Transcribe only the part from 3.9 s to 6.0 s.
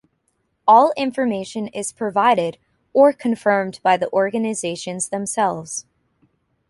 the organizations themselves.